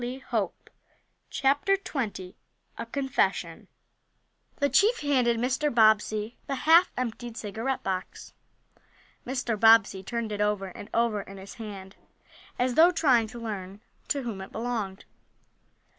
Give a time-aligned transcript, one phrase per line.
[0.01, 0.75] Who was smoking?"
[1.29, 2.33] CHAPTER XX
[2.79, 3.67] A CONFESSION
[4.55, 5.71] THE chief handed Mr.
[5.71, 8.33] Bobbsey the half emptied cigarette box.
[9.27, 9.59] Mr.
[9.59, 11.97] Bobbsey turned it over and over in his hand,
[12.57, 15.05] as though trying to learn to whom it belonged.